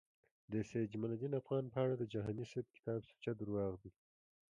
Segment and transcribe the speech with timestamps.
[0.51, 3.91] د سید جمالدین افغان په اړه د جهانی صیب کتاب سوچه درواغ دی